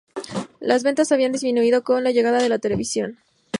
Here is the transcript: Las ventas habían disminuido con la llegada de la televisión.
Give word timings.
Las 0.59 0.81
ventas 0.81 1.11
habían 1.11 1.31
disminuido 1.31 1.83
con 1.83 2.03
la 2.03 2.09
llegada 2.09 2.41
de 2.41 2.49
la 2.49 2.57
televisión. 2.57 3.19